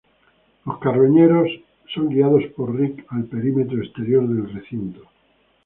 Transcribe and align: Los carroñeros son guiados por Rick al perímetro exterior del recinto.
Los 0.65 0.79
carroñeros 0.79 1.47
son 1.93 2.09
guiados 2.09 2.41
por 2.57 2.75
Rick 2.75 3.05
al 3.09 3.25
perímetro 3.25 3.83
exterior 3.83 4.27
del 4.27 4.51
recinto. 4.51 5.07